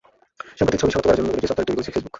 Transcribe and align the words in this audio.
সম্প্রতি 0.59 0.77
ছবি 0.81 0.91
শনাক্ত 0.91 1.05
করার 1.07 1.17
জন্য 1.17 1.27
নতুন 1.29 1.39
একটি 1.39 1.49
সফটওয়্যার 1.49 1.67
তৈরি 1.67 1.77
করেছে 1.77 1.93
ফেসবুক। 1.93 2.09